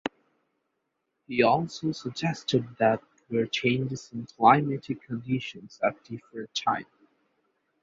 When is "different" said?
6.05-6.55